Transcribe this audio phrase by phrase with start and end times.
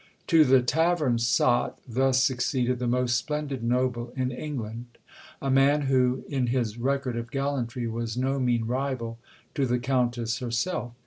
[0.33, 4.97] To the tavern sot thus succeeded the most splendid noble in England,
[5.39, 9.19] a man who, in his record of gallantry, was no mean rival
[9.53, 10.93] to the Countess herself.